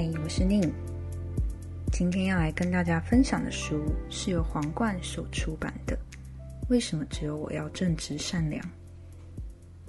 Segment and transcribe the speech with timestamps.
[0.00, 0.62] 嗨，我是宁。
[1.90, 5.96] 今天要来跟大家分享的书是由皇冠所出版的
[6.70, 8.62] 《为什么只有我要正直善良》。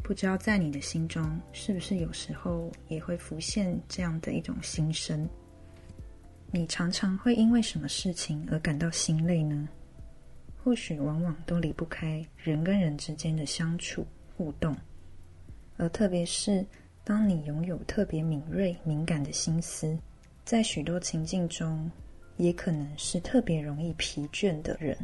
[0.02, 5.30] 不知道在你的心中，是不是有时候也会浮现这样的一种心声？
[6.52, 9.70] 你常常会因为什么事情而感到心累呢？
[10.64, 14.76] 或许往往都离不开人跟人之间的相处互动，
[15.78, 16.66] 而特别是
[17.10, 19.98] 当你拥有特别敏锐敏感的心思，
[20.46, 21.90] 在许多情境中，
[22.38, 24.96] 也可能是特别容易疲倦的人。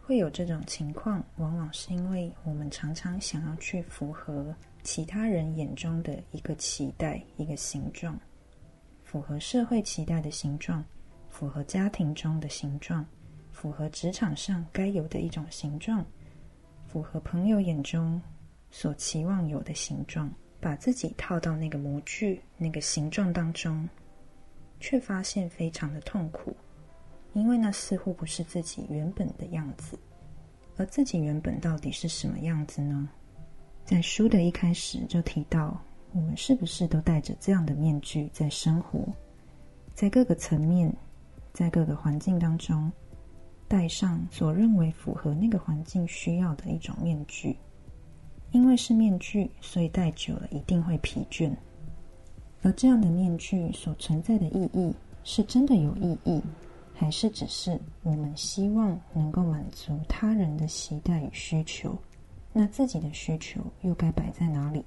[0.00, 8.18] 会有这种情况，往往是因为我们常常想要去符合其他人眼中的一个期待、一个形状，
[9.04, 10.84] 符合社会期待的形状，
[11.28, 13.06] 符合家庭中的形状，
[13.52, 16.04] 符合职场上该有的一种形状，
[16.88, 18.20] 符合朋友眼中
[18.72, 20.28] 所期望有的形状，
[20.60, 23.88] 把自己套到那个模具、那个形状当中，
[24.80, 26.56] 却发现非常的痛苦。
[27.34, 29.98] 因为那似乎不是自己原本的样子，
[30.76, 33.08] 而自己原本到底是什么样子呢？
[33.84, 35.80] 在书的一开始就提到，
[36.12, 39.06] 我们是不是都戴着这样的面具在生活，
[39.94, 40.92] 在各个层面，
[41.52, 42.90] 在各个环境当中，
[43.68, 47.56] 戴上所认为符合那个环境需要的一种面具。
[48.52, 51.54] 因为是面具，所以戴久了一定会疲倦。
[52.62, 56.42] 而这样的面具所存在的意义，是真的有意义。
[57.00, 61.96] 还是只是我们希望能够满足他人的期待与需求，
[62.52, 64.84] 那自己的需求又该摆在哪里？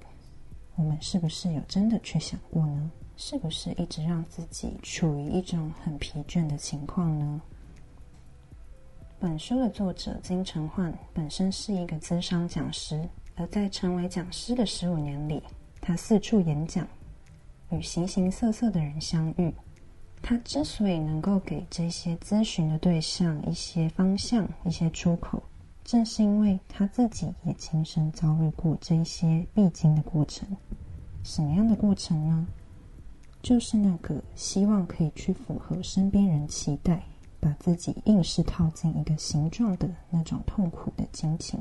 [0.74, 2.90] 我们是不是有真的去想过呢？
[3.16, 7.40] 是不是一直让自己处于一种很疲倦的情况呢？
[9.18, 15.42] 本书的作者金承焕本身是一个资商讲师，而在成为讲师的十五年里，
[15.80, 16.86] 他四处演讲，
[17.70, 19.52] 与形形色色的人相遇。
[20.20, 25.42] 他之所以能够给这些咨询的对象一些方向、一些出口，
[25.82, 30.46] 正是因为他自己也亲身遭遇过这些必经的过程。
[31.24, 32.46] 什么样的过程呢？
[33.42, 37.02] 就是那个希望可以去符合身边人期待，
[37.40, 41.60] 把自己硬是套进一个形状的那种痛苦的心情。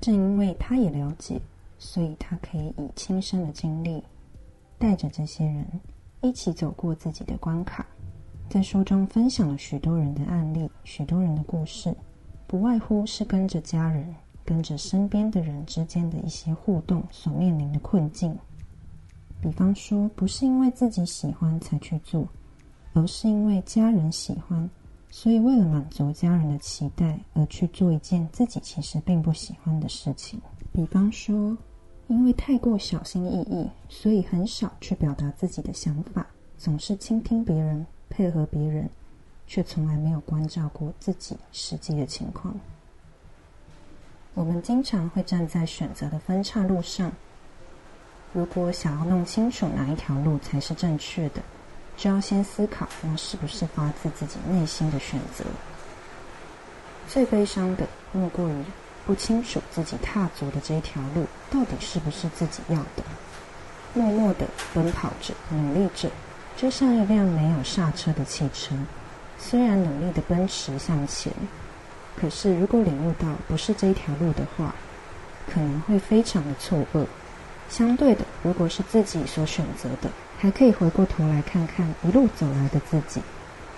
[0.00, 1.40] 正因为他也了解，
[1.78, 4.02] 所以他可以以亲身的经历，
[4.78, 5.66] 带着这些人。
[6.20, 7.86] 一起走过自己的关卡，
[8.50, 11.94] 在书中分享了许多人的案例，许多人的故事，
[12.48, 14.12] 不外乎是跟着家人、
[14.44, 18.36] 跟着身边的人之间的一些互动所面临的困境。
[19.40, 22.26] 比方说，不是因为自己喜欢才去做，
[22.94, 24.68] 而是因为家人喜欢，
[25.10, 30.40] 所以为了满足家人的期待而去做一件自己其实并不喜欢的事情。
[30.72, 31.56] 比方说。
[32.10, 36.26] 因为太过小心翼翼，所以很少去表达自己的想法，
[36.56, 38.88] 总是倾听别人，配合别人，
[39.46, 42.58] 却从来没有关照过自己实际的情况。
[44.32, 47.12] 我们经常会站在选择的分岔路上，
[48.32, 51.42] 如果想要弄清楚哪一条路才是正确的，
[51.98, 55.44] 就要先思考那是不是发自自己内心的选择。
[57.06, 58.64] 最悲伤的，莫过于。
[59.06, 63.02] 不清楚自己踏足的这一条路到底是不是自己要的，
[63.94, 66.10] 默默的奔跑着，努力着，
[66.58, 68.74] 就像一辆没有刹车的汽车。
[69.38, 71.32] 虽然努力的奔驰向前，
[72.20, 74.74] 可是如果领悟到不是这一条路的话，
[75.50, 77.06] 可能会非常的错愕。
[77.68, 83.20] 相对的，如果是自己所选择的，还可以回过头来看看一路走来的自己，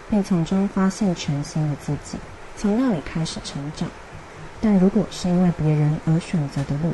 [0.08, 2.16] 并从中发现全新的自己，
[2.56, 3.88] 从那里开始成长。
[4.60, 6.92] 但如果是因为别人而选择的路，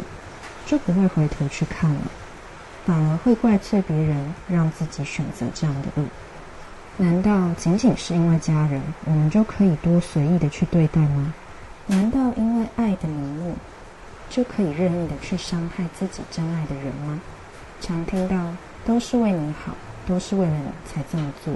[0.64, 2.00] 就不会回头去看了，
[2.84, 6.06] 反而会怪罪别人让自己选择这样的路。
[6.96, 11.34] 难道仅仅是因为家人，我们就可以多随意的去对待吗？
[11.88, 13.54] 难道因为爱的名目，
[14.28, 17.20] 就可以任意的去伤害自己真爱的人吗？
[17.80, 18.52] 常听到
[18.84, 19.74] 都是为你好，
[20.06, 21.54] 都是为了你才这么做，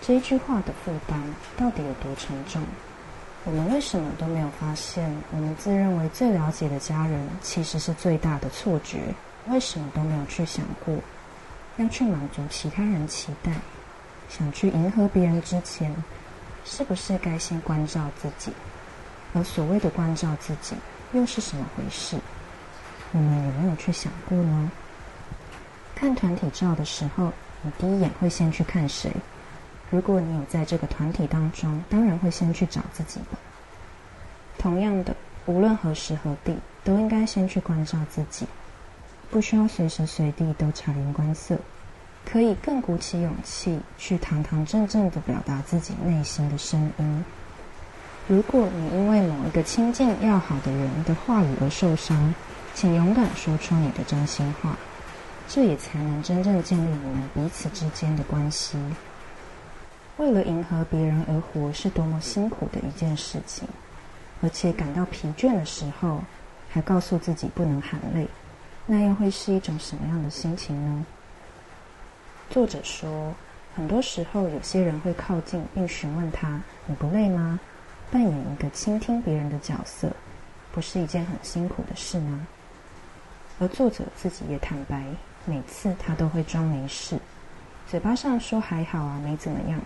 [0.00, 1.20] 这一句话的负担
[1.56, 2.62] 到底有多沉重？
[3.44, 8.98] 我们为什么都没有发现，我们自认为最了解的家人其实是最大的错觉？
[9.48, 10.94] 为什么都没有去想过，
[11.76, 13.52] 要去满足其他人期待，
[14.28, 15.94] 想去迎合别人之前，
[16.64, 18.52] 是不是该先关照自己？
[19.32, 20.74] 而所谓的关照自己，
[21.16, 22.18] 又是什么回事？
[23.12, 24.70] 我们有没有去想过呢？
[25.94, 27.32] 看团体照的时候，
[27.62, 29.10] 你第一眼会先去看谁？
[29.90, 33.18] 如果你有在这个团体当中，当然会先去找自己。
[34.58, 35.16] 同样的，
[35.46, 36.54] 无论何时何地，
[36.84, 38.46] 都应该先去关照自己，
[39.30, 41.56] 不需要随时随地都察言观色，
[42.30, 47.24] 可以更鼓起勇气去堂堂正正的表达自己内心的声音。
[48.28, 52.34] 如果你因为某一个亲近要好的人的话语而受伤，
[52.74, 54.76] 请勇敢说出你的真心话，
[55.46, 58.76] 这也才能真正建立你们彼此之间的关系。
[60.16, 63.68] 为了迎合别人而活是多么辛苦的一件事情，
[64.42, 66.20] 而且感到疲倦的时候，
[66.68, 68.26] 还告诉自己不能喊累，
[68.86, 71.06] 那又会是一种什么样的心情呢？
[72.50, 73.32] 作者说，
[73.76, 77.60] 很多时候有些人会靠近并询问他：“你不累吗？”
[78.10, 80.10] 扮演一个倾听别人的角色，
[80.72, 82.46] 不是一件很辛苦的事吗？
[83.58, 85.02] 而作者自己也坦白，
[85.44, 87.18] 每次他都会装没事，
[87.88, 89.80] 嘴巴上说还好啊，没怎么样，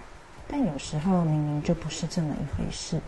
[0.48, 3.00] 但有时候明明就不是这么一回事。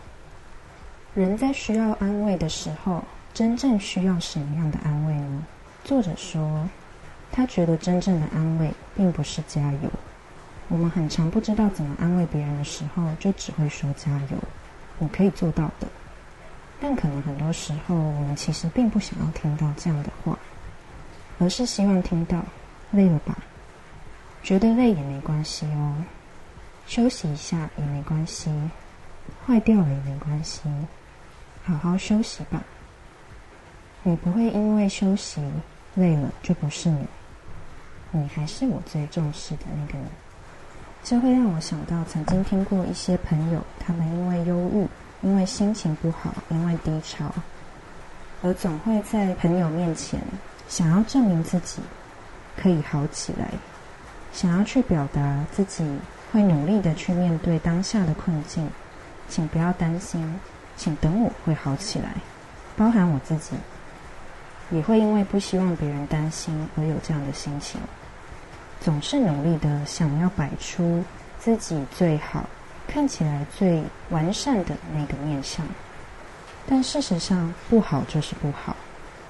[1.13, 5.45] 人在需要安慰的时候，真正需要什么样的安慰呢？
[5.83, 6.67] 作者说，
[7.31, 9.89] 他觉得真正的安慰并不是加油。
[10.69, 14.37] 我们很常不知道怎么安慰别人的时候，就只会说加油，
[14.99, 15.87] 我可以做到的。
[16.81, 20.37] 但可能很多时候，我们其实并不想要听到这样的话。
[21.39, 22.43] 而是希望听到
[22.91, 23.37] 累了吧？
[24.43, 25.95] 觉得累也没关系哦，
[26.85, 28.51] 休息一下也没关系，
[29.45, 30.61] 坏掉了也没关系，
[31.63, 32.61] 好好休息吧。
[34.03, 35.41] 你不会因为休息
[35.95, 37.07] 累了就不是你，
[38.11, 40.07] 你还是我最重视的那个人。
[41.03, 44.87] 这会让我想到曾经听过一些朋友，他们因为忧郁，
[45.27, 47.29] 因为心情不好，因为低潮，
[48.41, 50.19] 而总会在朋友面前。
[50.69, 51.81] 想要证明自己
[52.57, 53.51] 可以好起来，
[54.31, 55.85] 想要去表达自己
[56.31, 58.67] 会努力的去面对当下的困境，
[59.27, 60.39] 请不要担心，
[60.77, 62.15] 请等我会好起来。
[62.77, 63.51] 包含我自己，
[64.71, 67.79] 也会因为不希望别人担心而有这样的心情，
[68.83, 71.01] 总是努力的想要摆出
[71.39, 72.45] 自己最好、
[72.85, 75.65] 看起来最完善的那个面相，
[76.67, 78.75] 但事实上不好就是不好。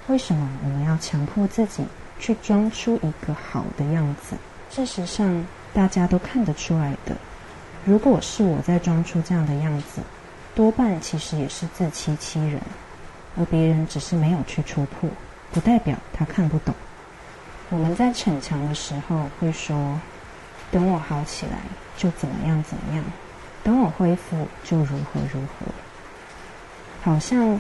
[0.07, 1.85] 为什么我们要强迫自己
[2.19, 4.35] 去装出一个好的样子？
[4.71, 7.15] 事实上，大家都看得出来的。
[7.85, 10.01] 如果是我在装出这样的样子，
[10.55, 12.59] 多半其实也是自欺欺人，
[13.37, 15.07] 而别人只是没有去戳破，
[15.51, 16.73] 不代表他看不懂。
[17.69, 19.99] 我们在逞强的时候会说
[20.71, 21.59] ：“等我好起来
[21.97, 23.03] 就怎么样怎么样，
[23.63, 25.65] 等我恢复就如何如何。”
[27.03, 27.59] 好像。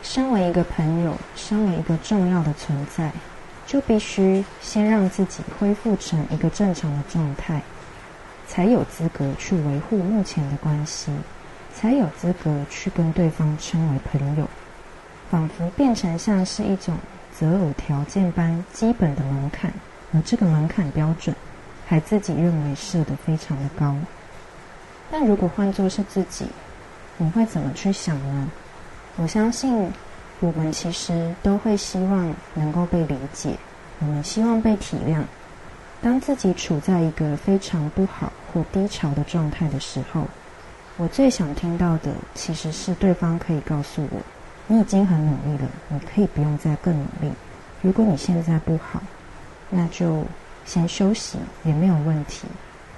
[0.00, 3.10] 身为一个朋友，身为一个重要的存在，
[3.66, 7.60] 就必须先让自己恢复成一个正常的状态，
[8.46, 11.10] 才有资格去维护目前的关系，
[11.74, 14.48] 才有资格去跟对方称为朋友。
[15.32, 16.96] 仿佛变成像是一种
[17.38, 19.72] 择偶条件般基本的门槛，
[20.12, 21.36] 而这个门槛标准，
[21.86, 23.94] 还自己认为设得非常的高。
[25.08, 26.46] 但如果换作是自己，
[27.16, 28.48] 你会怎么去想呢？
[29.16, 29.88] 我相信，
[30.40, 33.56] 我们其实都会希望能够被理解，
[34.00, 35.22] 我们希望被体谅。
[36.00, 40.24] 当自己处在一个非常不好或低潮的状态的时候，
[40.96, 44.20] 我最想听到的其实是对方可以告诉我
[44.68, 47.32] ：“你已经很努力了，你可以不用再更努力。
[47.82, 49.02] 如果你现在不好，
[49.70, 50.24] 那就
[50.64, 52.46] 先休息也没有问题。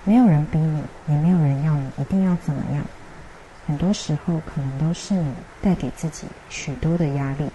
[0.04, 2.84] 没有人逼你，也没有人要你一定要怎么样。”
[3.68, 7.48] 很多时候，可能都是你带给自己许多的压力。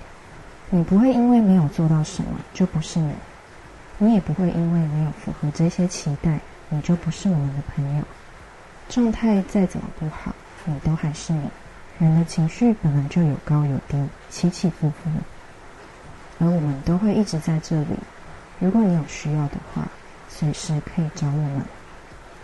[0.70, 3.14] 你不会因为没有做到什么就不是你，
[3.98, 8.04] 你也不会因为没有符合这些期待，你就不是我们的朋友。
[8.88, 11.50] 状态再怎么不好，你都还是你。
[12.00, 13.98] 人的情绪本来就有高有低，
[14.30, 15.10] 起起伏伏，
[16.40, 17.98] 而我们都会一直在这里。
[18.60, 19.88] 如果你有需要的话，
[20.30, 21.62] 随时可以找我们。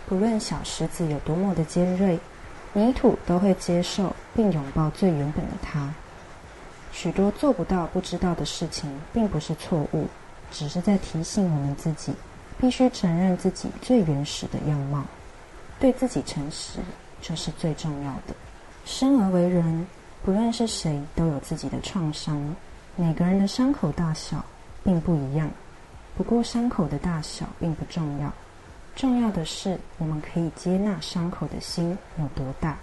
[0.08, 2.18] 不论小石子有多么的尖锐。
[2.74, 5.92] 泥土都会接受并拥抱最原本的它。
[6.90, 10.06] 许多做不到、不知道的事情，并不是错误，
[10.50, 12.14] 只是在提醒我们自己，
[12.58, 15.04] 必须承认自己最原始的样貌，
[15.78, 16.78] 对自己诚实，
[17.20, 18.34] 这是最重要的。
[18.84, 19.86] 生而为人，
[20.24, 22.54] 不论是谁，都有自己的创伤，
[22.96, 24.44] 每个人的伤口大小
[24.82, 25.48] 并不一样。
[26.16, 28.32] 不过，伤口的大小并不重要。
[28.94, 32.76] 重要的是，我们可以接纳伤口的心有多大。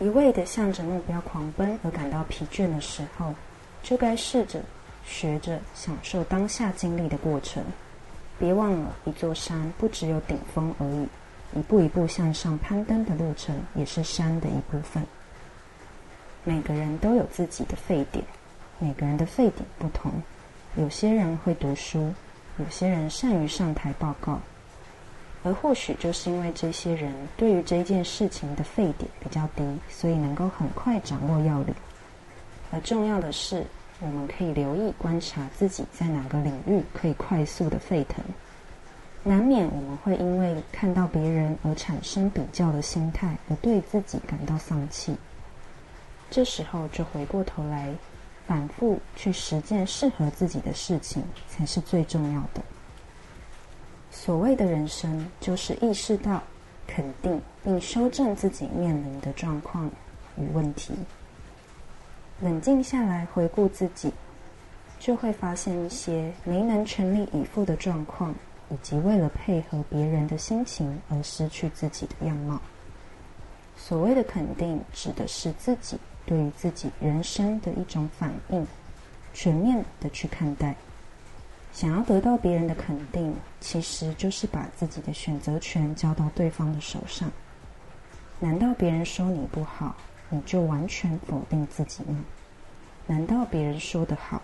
[0.00, 3.34] 一味的向着目标狂奔而感到疲倦的时候，
[3.82, 4.60] 就该试着
[5.04, 7.64] 学着享受当下经历的过程。
[8.38, 11.08] 别忘了，一座山不只有顶峰而已，
[11.54, 15.02] 一步一步向上攀登的路程也是山的一部分。
[16.44, 18.24] 每个人都有自己的沸点，
[18.78, 20.12] 每个人的沸点不同。
[20.76, 22.12] 有些人会读书。
[22.58, 24.38] 有些人善于上台报告，
[25.42, 31.74] 而或许就是因为这些人对于这件事情的沸点比较低，所以能够很快掌握要领。
[32.70, 33.64] 而重要的是，
[34.00, 38.22] 我们可以留意观察自己在哪个领域可以快速的沸腾。
[39.24, 45.14] 难免我们会因为看到别人而产生比较的心态，而对自己感到丧气。
[46.28, 47.94] 这时候就回过头来，
[48.48, 52.60] 反复去实践适合自己的事情，才是最重要的。
[54.10, 56.42] 所谓的人生，就是意识到、
[56.86, 59.88] 肯定并修正自己面临的状况
[60.36, 60.94] 与问题。
[62.40, 64.12] 冷静下来回顾自己，
[64.98, 68.34] 就会发现一些没能全力以赴的状况。
[68.72, 72.58] 以及为了配合别人的心情而失去自己的样貌。
[73.76, 78.66] 所谓的肯定，指的是自己对于自己人生的一种反应，
[79.34, 80.74] 全面的去看待。
[81.72, 87.30] 想要得到别人的肯定，其实就是把自己的选择权交到对方的手上。
[88.40, 89.96] 难道别人说你不好，
[90.28, 92.24] 你就完全否定自己吗？
[93.06, 94.40] 难道别人说的好？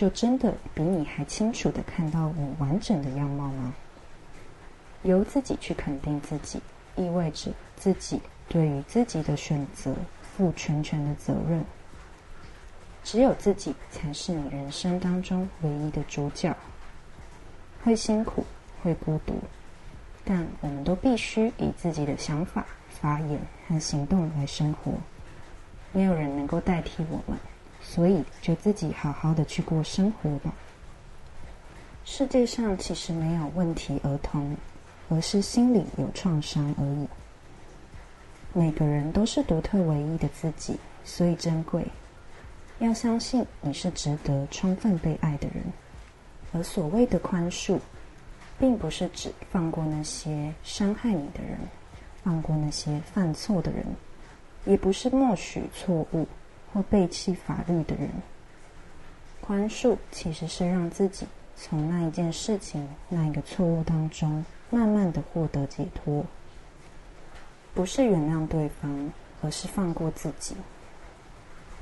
[0.00, 3.74] 就真的比你还清楚的看到我完整的样貌吗？
[5.02, 6.58] 由自己去肯定自己，
[6.96, 11.62] 意味着自己对于自己的选择负全权的责任。
[13.04, 16.56] 只有自己才是你人生当中唯一的主角。
[17.84, 18.42] 会辛苦，
[18.82, 19.34] 会孤独，
[20.24, 23.38] 但我们都必须以自己的想法、发言
[23.68, 24.92] 和行动来生活。
[25.92, 27.38] 没有人能够代替我们。
[27.82, 30.52] 所以，就自己好好的去过生活吧。
[32.04, 34.56] 世界上其实没有问题儿童，
[35.08, 37.06] 而是心里有创伤而已。
[38.52, 41.86] 每个人都是独特唯一的自己，所以珍贵。
[42.78, 45.62] 要相信你是值得充分被爱的人。
[46.52, 47.78] 而所谓的宽恕，
[48.58, 51.58] 并不是指放过那些伤害你的人，
[52.24, 53.84] 放过那些犯错的人，
[54.64, 56.26] 也不是默许错误。
[56.72, 58.08] 或背弃法律的人，
[59.40, 66.24] 宽恕其实是让自己从那一件事情、那一个错误当中，慢慢的获得解脱。
[67.74, 69.12] 不是原谅对方，
[69.42, 70.54] 而是放过自己。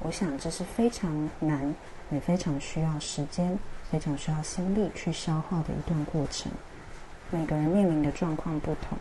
[0.00, 1.74] 我想这是非常难，
[2.10, 3.58] 也非常需要时间、
[3.90, 6.50] 非常需要心力去消化的一段过程。
[7.30, 8.96] 每个人面临的状况不同。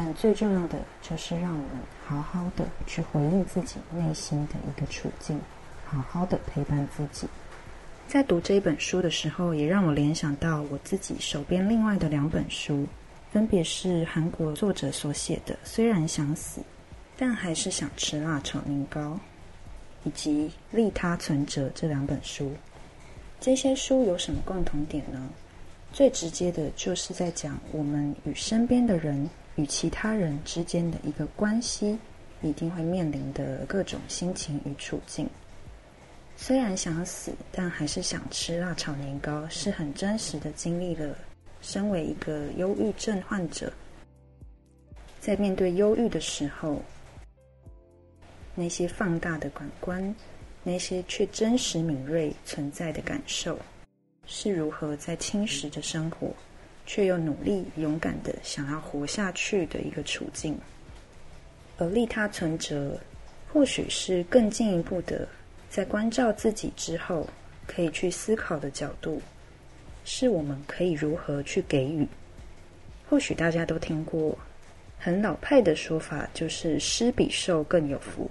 [0.00, 1.66] 但最重要的就是让我们
[2.06, 5.40] 好好的去回应自己内心的一个处境，
[5.84, 7.26] 好好的陪伴自己。
[8.06, 12.86] 在读这一本书的时候，也让我联想到我自己手边另外的两本书，
[13.32, 16.60] 分别是韩国作者所写的《虽然想死，
[17.16, 19.00] 但还是想吃辣炒年糕》，
[20.04, 22.52] 以及《利他存折》这两本书。
[23.40, 25.28] 这些书有什么共同点呢？
[25.92, 29.28] 最直接的就是在讲我们与身边的人。
[29.58, 31.98] 与其他人之间的一个关系，
[32.42, 35.28] 一定会面临的各种心情与处境。
[36.36, 41.12] 虽然想死，但还是想吃辣炒年糕，是很真实的经历了。
[41.60, 43.72] 身为一个忧郁症患者，
[45.20, 46.80] 在面对忧郁的时候，
[48.54, 50.14] 那些放大的感官，
[50.62, 53.58] 那些却真实敏锐存在的感受，
[54.24, 56.32] 是如何在侵蚀着生活。
[56.88, 60.58] 却又努力勇敢的想要活下去的一个处境，
[61.76, 62.98] 而利他存折，
[63.52, 65.28] 或许是更进一步的，
[65.68, 67.28] 在关照自己之后，
[67.66, 69.20] 可以去思考的角度，
[70.06, 72.08] 是我们可以如何去给予。
[73.06, 74.36] 或许大家都听过
[74.98, 78.30] 很老派的说法，就是施比受更有福。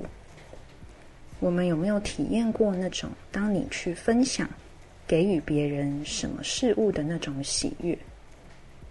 [1.39, 4.49] 我们有没有体验过那种，当你去分享、
[5.07, 7.95] 给予别人什么事物的那种喜悦？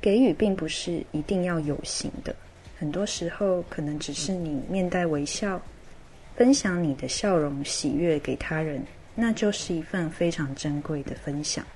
[0.06, 2.32] 给予并不是一定要有形的，
[2.78, 5.60] 很多时候可能只是你面带微笑，
[6.36, 8.80] 分享你的笑容、喜悦给他人，
[9.16, 11.66] 那就是一份非常珍贵的分享。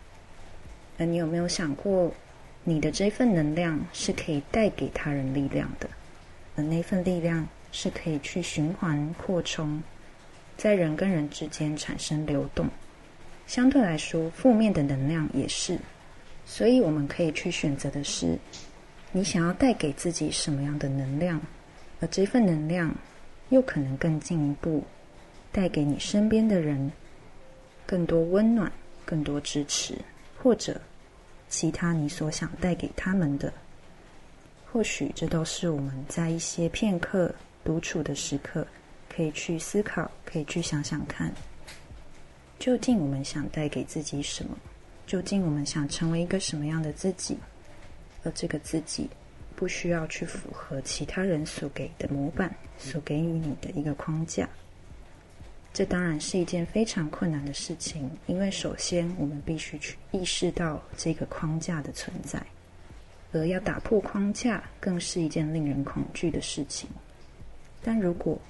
[0.97, 2.15] 而你有没有想过，
[2.63, 5.91] 你的这份能量是可以带给他人力量的，
[6.55, 9.83] 而那份力量是可以去循环扩充，
[10.57, 12.69] 在人跟人之间产生流动。
[13.49, 15.77] 相对来说，负面的能量也是。
[16.45, 18.39] 所以，我们可以去选择的是，
[19.13, 21.41] 你想要带给自己什么样的能量，
[22.01, 22.95] 而这份能量
[23.51, 24.83] 又可能更进一步
[25.53, 26.91] 带给你身边的人
[27.87, 28.71] 更多温暖、
[29.05, 29.97] 更多支持，
[30.39, 30.81] 或者
[31.49, 33.53] 其他你所想带给他们的。
[34.73, 38.67] 或许这都是我们在一些片刻独处的时刻
[39.09, 41.33] 可以去思考、可以去想想看，
[42.59, 44.57] 究竟我们想带给自己什么。
[45.11, 47.37] 究竟我们想成为一个什么样的自己？
[48.23, 49.11] 而这个自己
[49.57, 54.49] 不需要去符合其他人所给的模板，所给予你的一个框架。
[55.73, 62.41] 这当然是一件非常困难的事情，因为首先我们必须去意识到这个框架的存在，
[63.33, 66.89] 而要打破框架更是一件令人恐惧的事情。
[67.83, 68.41] 但如果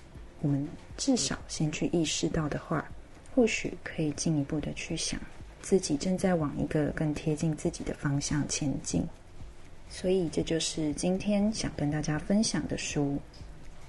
[0.42, 2.86] 我们至少先去意识到的话，
[3.34, 5.18] 或许可以进一步的去想，
[5.62, 9.06] 自己正在往一个更贴近自己的方向前进。
[9.88, 13.18] 所以，这就是今天想跟大家分享的书。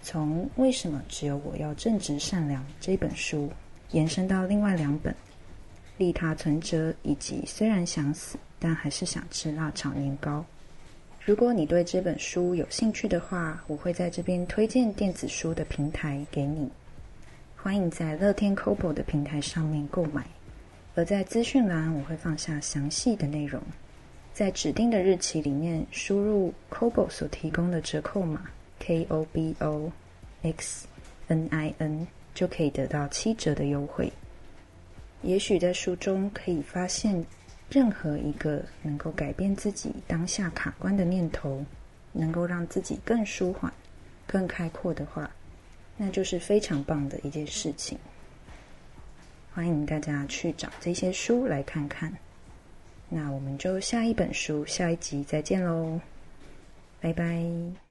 [0.02, 3.52] 从为什么只有我要正直善良这本书，
[3.92, 5.14] 延伸到另外两本
[5.98, 10.44] 《利他存折》以及虽然想死，但还是想吃辣炒年糕。
[11.24, 16.68] 如果你对这本书有兴趣的话，我会在这边推荐电子书的平台给你，
[17.56, 20.26] 欢迎在乐天 Kobo 的平台上面购买。
[20.96, 23.62] 而在资讯栏我会放下详细的内容，
[24.34, 28.50] 在指定的日期里面输入 Kobo 所提供的折扣码。
[28.84, 29.92] K O B O
[30.42, 30.88] X
[31.28, 34.12] N I N 就可以得到七折的优惠。
[35.22, 37.24] 也许在书中可以发现
[37.70, 41.64] 任何一个能够改变自己当下卡关的念头，
[42.12, 43.72] 能够让自己更舒缓、
[44.26, 45.30] 更开阔的话，
[45.96, 47.96] 那就是非常棒的一件事情。
[49.54, 52.12] 欢迎大家去找这些书来看看。
[53.10, 56.00] 那我们就下一本书、下一集再见喽，
[57.02, 57.91] 拜拜。